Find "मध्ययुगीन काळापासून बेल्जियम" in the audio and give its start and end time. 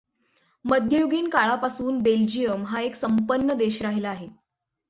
0.65-2.65